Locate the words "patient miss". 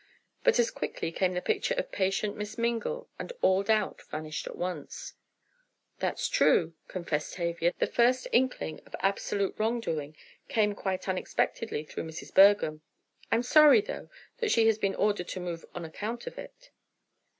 1.91-2.57